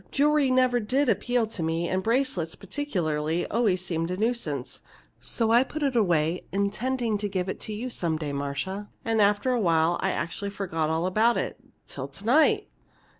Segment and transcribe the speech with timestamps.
[0.09, 4.81] Jewelry never did appeal to me, and bracelets, particularly, always seemed a nuisance.
[5.19, 8.89] So I put it away intending to give it to you some day, Marcia.
[9.05, 12.67] And after a while I actually forgot all about it till to night!"